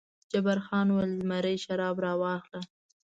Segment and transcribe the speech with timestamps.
[0.31, 2.61] جبار خان وویل: زمري شراب راواخله.